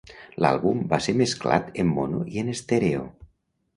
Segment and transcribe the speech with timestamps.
[0.43, 3.05] L'àlbum va ser mesclat en mono i en estèreo.